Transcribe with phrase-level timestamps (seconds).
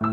[0.00, 0.04] 我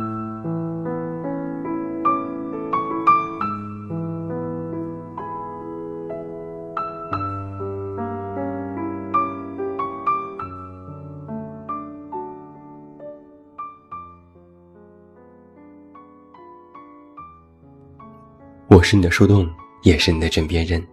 [18.82, 19.48] 是你的树洞，
[19.84, 20.84] 也是你的枕边人。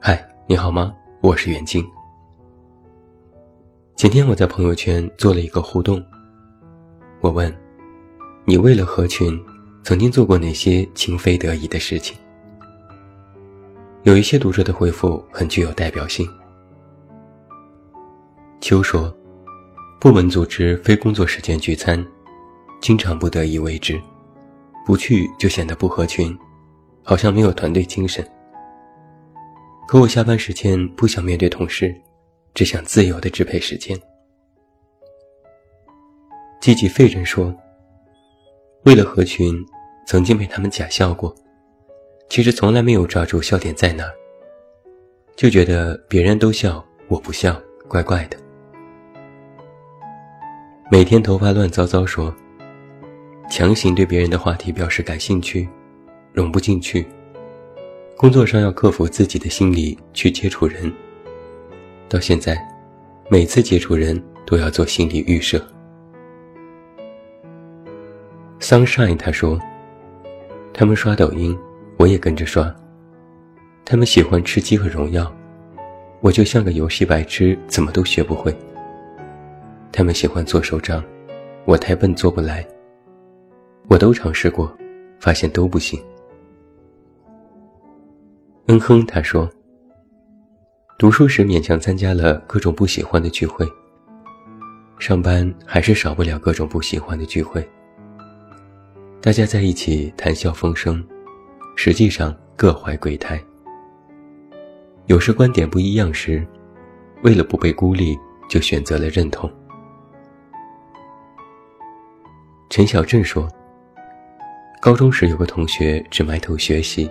[0.00, 0.94] 嗨，你好吗？
[1.20, 1.86] 我是袁静。
[3.96, 6.02] 前天我在朋友圈做了一个互动，
[7.20, 7.54] 我问：
[8.44, 9.40] 你为了合群，
[9.84, 12.16] 曾经做过哪些情非得已的事情？
[14.02, 16.28] 有一些读者的回复很具有代表性。
[18.60, 19.14] 秋说：
[20.00, 22.04] 部门组织非工作时间聚餐，
[22.80, 24.00] 经常不得已为之，
[24.84, 26.36] 不去就显得不合群。
[27.04, 28.24] 好像没有团队精神。
[29.88, 31.92] 可我下班时间不想面对同事，
[32.54, 34.00] 只想自由的支配时间。
[36.60, 37.52] 积极废人说
[38.84, 39.54] ：“为了合群，
[40.06, 41.34] 曾经被他们假笑过，
[42.28, 44.04] 其实从来没有抓住笑点在哪，
[45.36, 48.36] 就觉得别人都笑，我不笑，怪怪的。”
[50.90, 52.34] 每天头发乱糟糟说
[53.48, 55.68] ：“强行对别人的话题表示感兴趣。”
[56.32, 57.06] 融不进去。
[58.16, 60.90] 工作上要克服自己的心理去接触人。
[62.08, 62.58] 到现在，
[63.28, 65.62] 每次接触人都要做心理预设。
[68.62, 69.60] Sunshine 他说
[70.72, 71.58] ：“他们刷抖音，
[71.98, 72.72] 我也跟着刷。
[73.84, 75.30] 他们喜欢吃鸡和荣耀，
[76.20, 78.56] 我就像个游戏白痴，怎么都学不会。
[79.90, 81.02] 他们喜欢做手账，
[81.64, 82.64] 我太笨做不来。
[83.88, 84.72] 我都尝试过，
[85.18, 86.00] 发现都不行。”
[88.68, 89.50] 嗯哼，他说
[91.00, 93.66] ：“读书时勉强参加了各种不喜欢的聚会，
[95.00, 97.68] 上班还是少不了各种不喜欢的聚会。
[99.22, 101.00] 大家在一起谈笑风生，
[101.76, 103.40] 实际上各怀鬼胎。
[105.06, 106.44] 有时观点不一样时，
[107.22, 108.18] 为了不被孤立，
[108.48, 109.48] 就选择了认同。”
[112.68, 113.48] 陈小振说
[114.82, 117.08] ：“高中时有个同学只埋头学习。”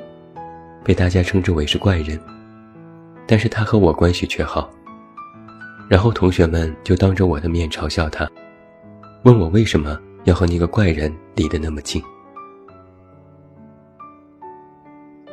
[0.84, 2.20] 被大家称之为是怪人，
[3.26, 4.70] 但是他和我关系却好。
[5.88, 8.30] 然后同学们就当着我的面嘲笑他，
[9.24, 12.02] 问我为什么要和那个怪人离得那么近。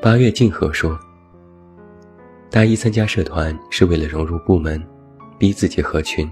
[0.01, 0.99] 八月静和说
[2.51, 4.83] ：“大一参加社团是为了融入部门，
[5.39, 6.31] 逼自己合群，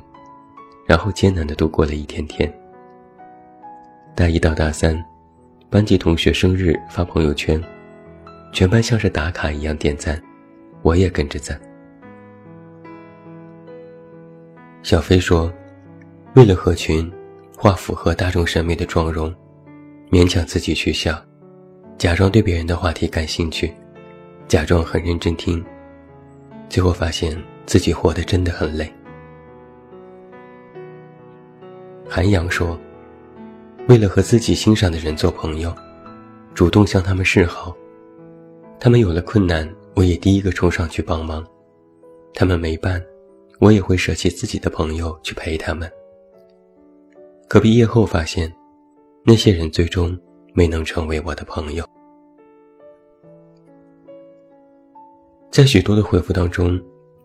[0.86, 2.52] 然后艰难的度过了一天天。
[4.14, 5.04] 大一到大三，
[5.68, 7.62] 班级同学生日发朋友圈。”
[8.52, 10.18] 全班像是打卡一样点赞，
[10.80, 11.60] 我也跟着赞。
[14.82, 15.52] 小飞说
[16.36, 17.12] ：“为了合群，
[17.56, 19.34] 化符合大众审美的妆容，
[20.10, 21.18] 勉强自己去笑，
[21.96, 23.72] 假装对别人的话题感兴趣，
[24.46, 25.64] 假装很认真听，
[26.68, 27.34] 最后发现
[27.64, 28.92] 自己活得真的很累。”
[32.06, 32.78] 韩阳说
[33.88, 35.74] ：“为了和自己欣赏的人做朋友，
[36.54, 37.74] 主动向他们示好。”
[38.78, 41.42] 他们有了困难，我也第一个冲上去帮忙；
[42.34, 43.02] 他们没伴，
[43.60, 45.90] 我也会舍弃自己的朋友去陪他们。
[47.48, 48.52] 可毕业后发现，
[49.24, 50.18] 那些人最终
[50.52, 51.88] 没能成为我的朋友。
[55.50, 56.80] 在许多的回复当中，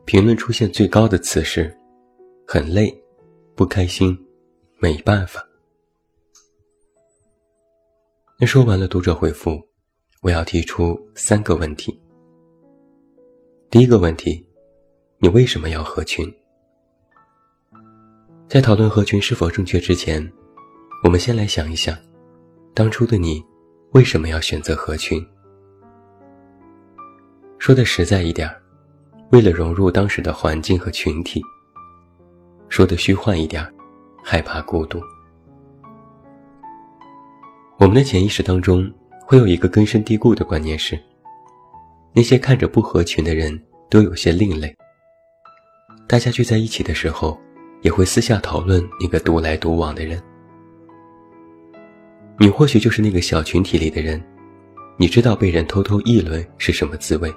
[0.05, 1.75] 评论出现最高的词是
[2.47, 2.95] “很累，
[3.55, 4.17] 不开心，
[4.79, 5.45] 没办法”。
[8.39, 9.59] 那说完了读者回复。
[10.21, 11.99] 我要提出三个问题。
[13.71, 14.45] 第一个问题，
[15.17, 16.31] 你为什么要合群？
[18.51, 20.22] 在讨论合群是否正确之前，
[21.06, 21.97] 我们先来想一想，
[22.73, 23.41] 当初的你
[23.94, 25.25] 为什么要选择合群？
[27.59, 28.53] 说的实在一点，
[29.31, 31.40] 为了融入当时的环境和群体；
[32.67, 33.66] 说的虚幻一点，
[34.22, 35.01] 害怕孤独。
[37.78, 38.91] 我们的潜意识当中。
[39.25, 40.99] 会有一个根深蒂固的观念是，
[42.11, 43.58] 那些看着不合群的人
[43.90, 44.75] 都有些另类。
[46.05, 47.40] 大家聚在一起的时候，
[47.81, 50.22] 也会私下讨论那个独来独往的人。
[52.39, 54.22] 你或许就是那个小群体里的人，
[54.97, 57.31] 你知道被人偷偷议论是什么滋味，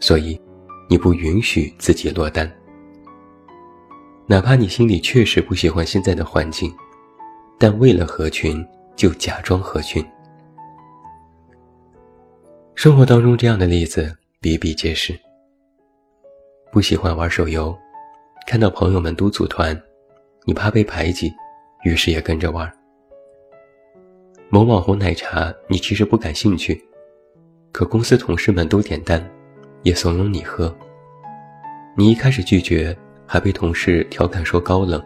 [0.00, 0.40] 所以
[0.88, 2.50] 你不允许自己落单。
[4.26, 6.74] 哪怕你心里确实不喜欢现在的环境，
[7.58, 10.04] 但为了合群，就假装合群。
[12.74, 15.16] 生活当中这样的例子比比皆是。
[16.72, 17.76] 不喜欢玩手游，
[18.46, 19.76] 看到朋友们都组团，
[20.44, 21.34] 你怕被排挤，
[21.82, 22.72] 于是也跟着玩，
[24.48, 26.80] 某网红奶茶你其实不感兴趣，
[27.72, 29.28] 可公司同事们都点单，
[29.82, 30.72] 也怂恿你喝。
[31.96, 32.96] 你一开始拒绝，
[33.26, 35.04] 还被同事调侃说高冷，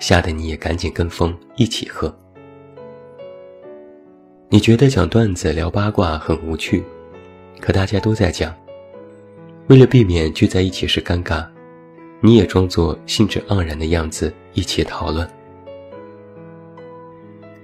[0.00, 2.12] 吓得你也赶紧跟风一起喝。
[4.48, 6.82] 你觉得讲段子聊八卦很无趣，
[7.60, 8.52] 可大家都在讲。
[9.68, 11.46] 为了避免聚在一起时尴尬，
[12.20, 15.28] 你也装作兴致盎然的样子一起讨论。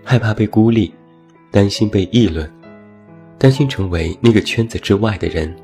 [0.05, 0.93] 害怕被孤立，
[1.51, 2.51] 担心被议论，
[3.39, 5.55] 担心成为那个圈子之外的人，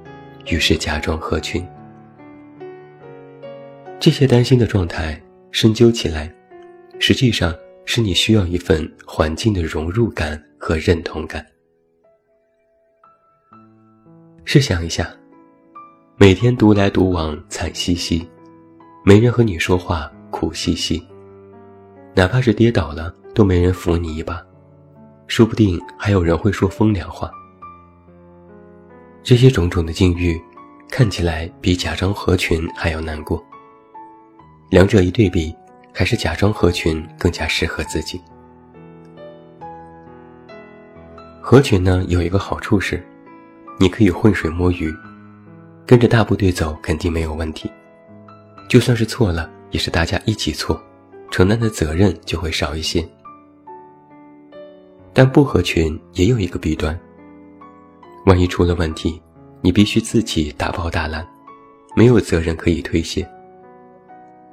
[0.46, 1.66] 于是假装合群。
[4.00, 5.20] 这些担心的状态
[5.50, 6.32] 深究起来，
[6.98, 7.54] 实际上
[7.84, 11.44] 是你需要一份环境的融入感和认同感。
[14.44, 15.12] 试想一下，
[16.16, 18.26] 每天独来独往惨兮兮，
[19.08, 21.02] 没人和你说话苦兮兮，
[22.14, 23.10] 哪怕是跌倒了。
[23.34, 24.44] 都没人扶你一把，
[25.26, 27.30] 说不定还有人会说风凉话。
[29.22, 30.38] 这些种种的境遇，
[30.90, 33.42] 看起来比假装合群还要难过。
[34.68, 35.56] 两者一对比，
[35.94, 38.20] 还是假装合群更加适合自己。
[41.40, 43.02] 合群呢，有一个好处是，
[43.78, 44.94] 你可以浑水摸鱼，
[45.86, 47.70] 跟着大部队走肯定没有问题。
[48.68, 50.80] 就算是错了，也是大家一起错，
[51.30, 53.06] 承担的责任就会少一些。
[55.14, 56.98] 但不合群也有一个弊端。
[58.26, 59.20] 万一出了问题，
[59.62, 61.26] 你必须自己大包大揽，
[61.96, 63.26] 没有责任可以推卸。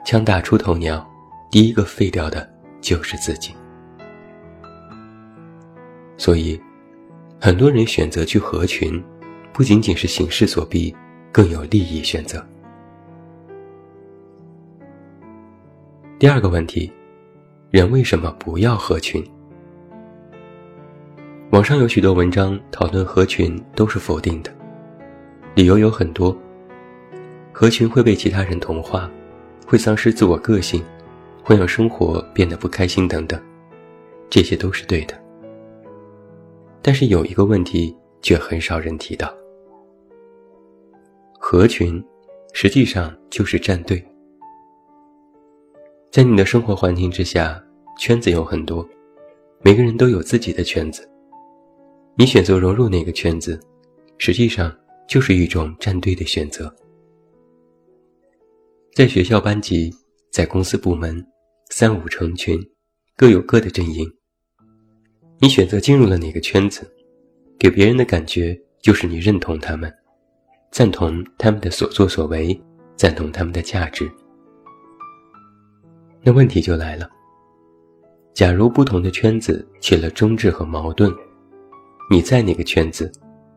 [0.06, 1.06] 枪打出头鸟，
[1.52, 3.54] 第一个废掉的就是自己。
[6.18, 6.58] 所以，
[7.42, 9.04] 很多人选择去合群，
[9.52, 10.96] 不仅仅是形势所逼，
[11.34, 12.44] 更有利益选择。
[16.18, 16.90] 第二个问题，
[17.72, 19.22] 人为什么不要合群？
[21.52, 24.50] 网上有许多文章讨论合群都是否定的，
[25.56, 26.36] 理由有很多。
[27.52, 29.12] 合群会被其他人同化，
[29.68, 30.82] 会丧失自我个性，
[31.44, 33.38] 会让生活变得不开心等等，
[34.30, 35.22] 这些都是对的。
[36.82, 39.30] 但是有一个问题却很少人提到：
[41.38, 42.02] 合群
[42.54, 44.02] 实际上就是站队。
[46.16, 47.62] 在你的生活环境之下，
[48.00, 48.88] 圈子有很多，
[49.62, 51.06] 每个人都有自己的圈子。
[52.18, 53.60] 你选择融入哪个圈子，
[54.18, 54.74] 实际上
[55.10, 56.74] 就是一种站队的选择。
[58.94, 59.94] 在学校班级，
[60.32, 61.22] 在公司部门，
[61.70, 62.58] 三五成群，
[63.18, 64.10] 各有各的阵营。
[65.40, 66.90] 你选择进入了哪个圈子，
[67.60, 69.94] 给别人的感觉就是你认同他们，
[70.72, 72.58] 赞同他们的所作所为，
[72.96, 74.10] 赞同他们的价值。
[76.26, 77.08] 那问题就来了：
[78.34, 81.14] 假如不同的圈子起了争执和矛盾。
[82.10, 83.12] 你在哪个圈子，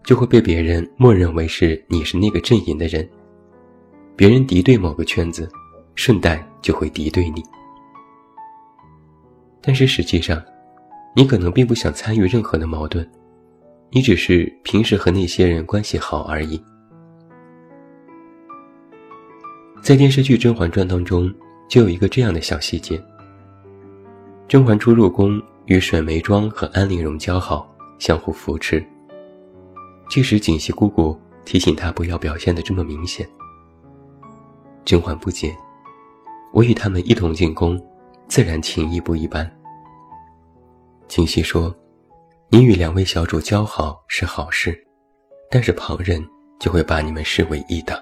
[0.05, 3.09] 就会被别人默认为是你是那个阵营的人。
[4.15, 5.51] 别人敌对某个圈子，
[5.95, 7.43] 顺带就会敌对你。
[9.63, 10.43] 但是实际上，
[11.17, 13.11] 你可能并不想参与任何的矛盾，
[13.91, 16.63] 你只是平时和那些人关系好而已。
[19.81, 21.33] 在电视剧《甄嬛传》当中，
[21.69, 23.01] 就有一个这样的小细节：
[24.49, 27.73] 甄嬛初入宫，与沈眉庄和安陵容交好。
[27.99, 28.81] 相互扶持。
[30.09, 33.29] 这时，锦汐姑姑提醒她不要表现得这么明显。
[34.85, 35.53] 甄嬛不解
[36.55, 37.77] ：“我与他们一同进宫，
[38.29, 39.51] 自然情谊不一般。”
[41.09, 41.75] 锦汐说
[42.51, 44.81] ：“你与两位小主交好是好事，
[45.51, 46.25] 但是旁人
[46.61, 47.99] 就会把你们视为异党。”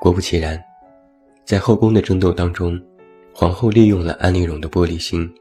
[0.00, 0.58] 果不其然，
[1.44, 2.80] 在后宫的争斗当中，
[3.34, 5.32] 皇后利用了安陵容的玻璃心。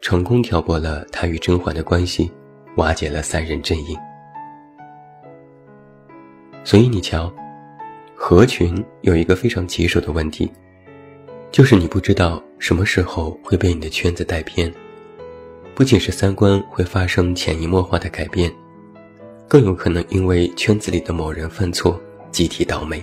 [0.00, 2.28] 成功挑拨了他与甄嬛的关系，
[2.76, 3.96] 瓦解了三人阵营。
[6.64, 7.32] 所以你瞧，
[8.16, 10.50] 合群有一个非常棘手的问题，
[11.52, 14.72] 就是你不知道什么时候会被你的圈子带偏，
[15.72, 18.52] 不仅是三观会发生潜移默化的改变，
[19.46, 22.00] 更有可能因为圈子里的某人犯错，
[22.32, 23.00] 集体倒霉。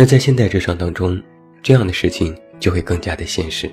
[0.00, 1.22] 那在现代职场当中，
[1.62, 3.70] 这样的事情就会更加的现实。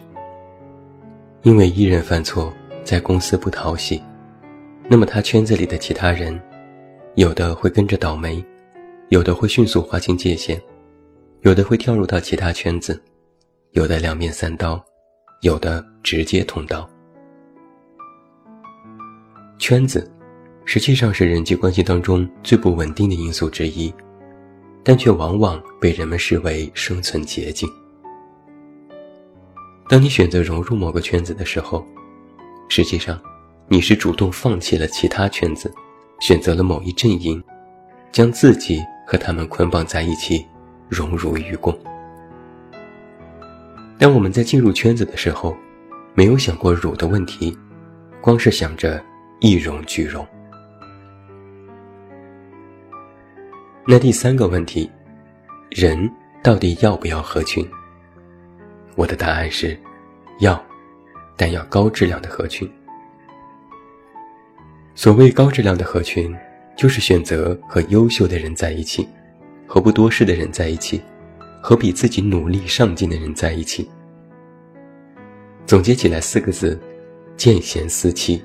[1.43, 2.53] 因为一人犯错，
[2.83, 4.03] 在公司不讨喜，
[4.89, 6.37] 那么他圈子里的其他人，
[7.15, 8.43] 有的会跟着倒霉，
[9.07, 10.61] 有的会迅速划清界限，
[11.43, 13.01] 有的会跳入到其他圈子，
[13.71, 14.83] 有的两面三刀，
[15.43, 16.85] 有的直接捅刀。
[19.57, 20.11] 圈子，
[20.65, 23.93] 实际上是人际关系当中最不稳定的因素之一，
[24.87, 27.69] 但却往往被人们视为生存捷径。
[29.89, 31.85] 当你选择融入某个圈子的时候，
[32.69, 33.19] 实际上，
[33.67, 35.69] 你是主动放弃了其他圈子，
[36.21, 37.43] 选择了某一阵营，
[38.13, 40.45] 将自己和他们捆绑在一起，
[40.87, 41.77] 荣辱与共。
[43.99, 45.53] 当我们在进入圈子的时候，
[46.13, 47.57] 没有想过辱的问题，
[48.21, 49.03] 光是想着
[49.41, 50.25] 一荣俱荣。
[53.89, 54.91] 那第三个问题，
[55.69, 56.11] 人
[56.43, 57.65] 到底要不要合群？
[58.97, 59.79] 我的答案是，
[60.41, 60.61] 要，
[61.37, 62.69] 但要高质量的合群。
[64.93, 66.35] 所谓高质量的合群，
[66.75, 69.07] 就是选择和优秀的人在一起，
[69.65, 71.01] 和不多事的人在一起，
[71.63, 73.89] 和比自己努力上进的人在一起。
[75.65, 76.77] 总结起来四个字：
[77.37, 78.43] 见贤思齐。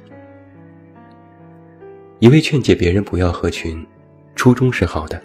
[2.20, 3.84] 一味劝诫别人不要合群，
[4.36, 5.20] 初衷是好的。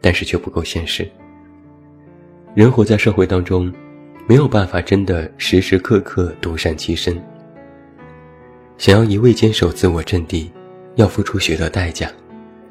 [0.00, 1.08] 但是却不够现实。
[2.54, 3.72] 人活在社会当中，
[4.26, 7.20] 没有办法真的时时刻刻独善其身。
[8.78, 10.50] 想要一味坚守自我阵地，
[10.96, 12.10] 要付出许多代价，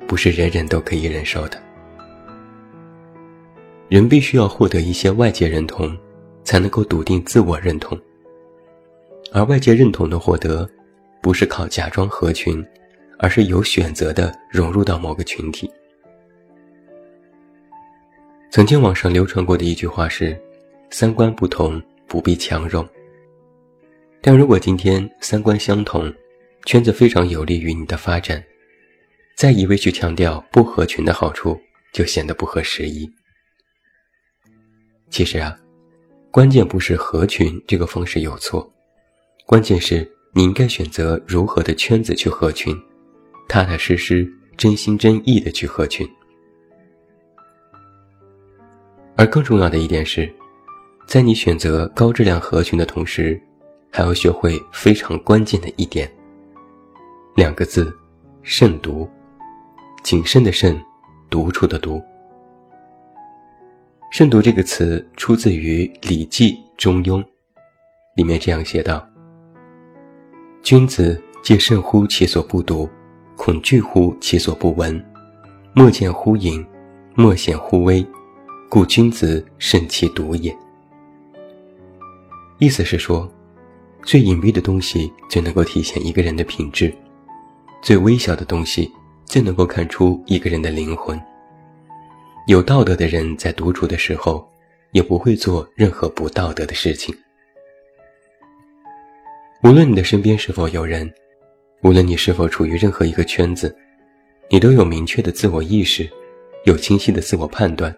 [0.08, 1.62] 不是人人都可以忍受的。
[3.88, 5.96] 人必须要获得一些外界认同，
[6.44, 8.00] 才能够笃定自我认同。
[9.32, 10.68] 而外界认同的获得，
[11.22, 12.66] 不是靠假装合群，
[13.20, 15.70] 而是有选择的融入到某个群体。
[18.56, 20.42] 曾经网上流传过的一句话是
[20.90, 22.88] ：“三观不同不必强融。”
[24.24, 26.10] 但如果今天三观相同，
[26.64, 28.42] 圈子非常有利于你的发展，
[29.36, 31.60] 再一味去强调不合群的好处，
[31.92, 33.12] 就显得不合时宜。
[35.10, 35.54] 其实啊，
[36.32, 38.74] 关键不是合群这个方式有错，
[39.46, 42.74] 关键是你应该选择如何的圈子去合群，
[43.50, 46.10] 踏踏实实、真心真意的去合群。
[49.18, 50.32] 而更重要的一点是，
[51.08, 53.42] 在你选择高质量合群的同时，
[53.92, 56.12] 还要学会非常关键的一点，
[57.36, 57.96] 两个字：
[58.44, 59.10] 慎独。
[60.04, 60.80] 谨慎的慎，
[61.30, 62.00] 独处的独。
[64.12, 67.20] 慎独这个词出自于《礼记·中庸》，
[68.16, 69.08] 里面这样写道
[70.62, 72.88] ：“君子戒慎乎其所不读，
[73.36, 75.04] 恐惧乎其所不闻，
[75.74, 76.64] 莫见乎隐，
[77.16, 78.06] 莫显乎微。”
[78.68, 80.56] 故君子慎其独也。
[82.58, 83.30] 意思是说，
[84.04, 86.94] 最隐蔽的东西最能够体现一个人的品质，
[87.82, 88.92] 最微小的东西
[89.26, 91.20] 最能够看出一个人的灵魂。
[92.48, 94.48] 有道德的人在独处的时候，
[94.92, 97.16] 也不会做任何不道德的事情。
[99.64, 101.12] 无论你的身边是否有人，
[101.82, 103.76] 无论你是否处于任何一个圈子，
[104.50, 106.10] 你都有明确的自我意识，
[106.66, 107.96] 有清晰的自我判断。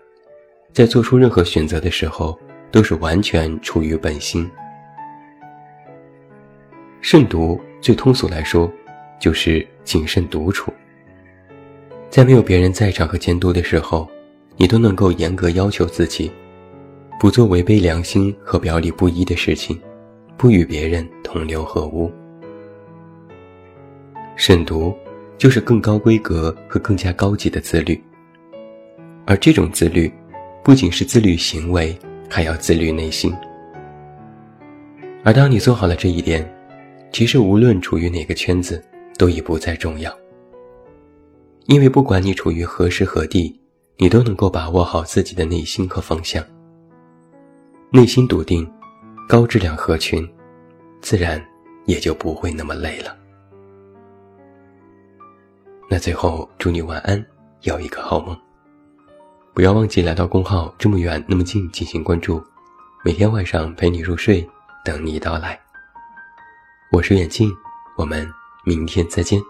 [0.74, 2.38] 在做出任何选择的时候，
[2.72, 4.50] 都是完全出于本心。
[7.02, 8.72] 慎独，最通俗来说，
[9.20, 10.72] 就是谨慎独处。
[12.10, 14.08] 在没有别人在场和监督的时候，
[14.56, 16.32] 你都能够严格要求自己，
[17.20, 19.80] 不做违背良心和表里不一的事情，
[20.38, 22.12] 不与别人同流合污。
[24.36, 24.96] 慎独，
[25.38, 28.00] 就是更高规格和更加高级的自律，
[29.26, 30.12] 而这种自律。
[30.68, 31.98] 不仅是自律行为，
[32.30, 33.34] 还要自律内心。
[35.24, 36.46] 而当你做好了这一点，
[37.10, 38.84] 其实无论处于哪个圈子，
[39.18, 40.14] 都已不再重要。
[41.68, 43.58] 因为不管你处于何时何地，
[43.96, 46.44] 你都能够把握好自己的内心和方向。
[47.90, 48.70] 内心笃定，
[49.26, 50.30] 高质量合群，
[51.00, 51.42] 自然
[51.86, 53.16] 也就不会那么累了。
[55.90, 57.26] 那最后，祝你晚安，
[57.62, 58.38] 有一个好梦。
[59.58, 62.40] 不要忘记来到公号这么远那么近进行关注，
[63.04, 64.48] 每天晚上陪你入睡，
[64.86, 65.60] 等你到来。
[66.92, 67.52] 我是远近，
[67.98, 68.32] 我们
[68.64, 69.42] 明天再见。